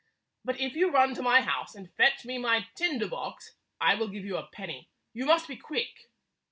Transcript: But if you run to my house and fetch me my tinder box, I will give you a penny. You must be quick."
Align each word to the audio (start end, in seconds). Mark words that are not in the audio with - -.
But 0.43 0.59
if 0.59 0.75
you 0.75 0.89
run 0.89 1.13
to 1.13 1.21
my 1.21 1.41
house 1.41 1.75
and 1.75 1.93
fetch 1.93 2.25
me 2.25 2.39
my 2.39 2.65
tinder 2.73 3.07
box, 3.07 3.53
I 3.79 3.93
will 3.93 4.07
give 4.07 4.25
you 4.25 4.35
a 4.35 4.47
penny. 4.51 4.89
You 5.13 5.25
must 5.27 5.47
be 5.47 5.55
quick." 5.57 6.09